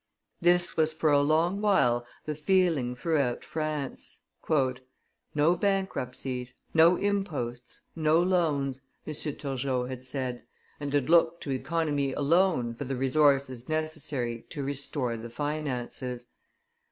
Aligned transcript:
This 0.39 0.75
was 0.75 0.93
for 0.93 1.11
a 1.11 1.21
long 1.21 1.61
while 1.61 2.07
the 2.25 2.33
feeling 2.33 2.95
throughout 2.95 3.45
France. 3.45 4.17
"No 5.35 5.55
bankruptcies, 5.55 6.55
no 6.73 6.95
new 6.95 7.07
imposts, 7.07 7.81
no 7.95 8.19
loans," 8.19 8.81
M. 9.05 9.13
Turgot 9.13 9.89
had 9.89 10.03
said, 10.03 10.41
and 10.79 10.91
had 10.91 11.07
looked 11.07 11.43
to 11.43 11.51
economy 11.51 12.13
alone 12.13 12.73
for 12.73 12.85
the 12.85 12.95
resources 12.95 13.69
necessary 13.69 14.43
to 14.49 14.63
restore 14.63 15.15
the 15.17 15.29
finances. 15.29 16.25